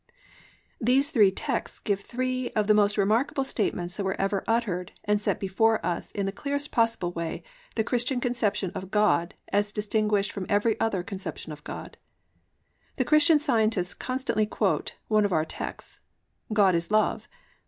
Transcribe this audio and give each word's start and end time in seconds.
"+ 0.41 0.81
These 0.81 1.11
three 1.11 1.29
texts 1.29 1.77
give 1.77 1.99
three 2.01 2.49
of 2.53 2.65
the 2.65 2.73
most 2.73 2.97
remarkable 2.97 3.43
statements 3.43 3.97
that 3.97 4.03
were 4.03 4.19
ever 4.19 4.43
uttered 4.47 4.93
and 5.03 5.21
set 5.21 5.39
before 5.39 5.79
us 5.85 6.11
in 6.13 6.25
the 6.25 6.31
clearest 6.31 6.71
possible 6.71 7.11
way 7.11 7.43
the 7.75 7.83
Christian 7.83 8.19
conception 8.19 8.71
of 8.73 8.89
God 8.89 9.35
as 9.49 9.71
distinguished 9.71 10.31
from 10.31 10.47
every 10.49 10.75
other 10.79 11.03
conception 11.03 11.51
of 11.51 11.63
God. 11.63 11.97
The 12.95 13.05
Christian 13.05 13.37
Scientists 13.37 13.93
constantly 13.93 14.47
quote 14.47 14.95
one 15.07 15.23
of 15.23 15.31
our 15.31 15.45
texts: 15.45 15.99
+"God 16.51 16.73
is 16.73 16.89
Love." 16.89 17.27